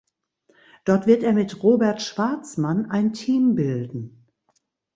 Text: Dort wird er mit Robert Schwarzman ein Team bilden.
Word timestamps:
Dort 0.83 1.05
wird 1.05 1.21
er 1.21 1.31
mit 1.31 1.61
Robert 1.61 2.01
Schwarzman 2.01 2.89
ein 2.89 3.13
Team 3.13 3.53
bilden. 3.53 4.25